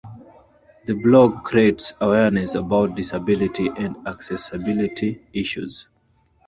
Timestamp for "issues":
5.31-5.87